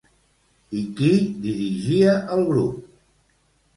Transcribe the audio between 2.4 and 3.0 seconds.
grup?